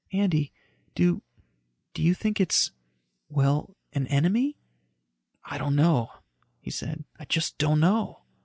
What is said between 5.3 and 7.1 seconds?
"I don't know," he said.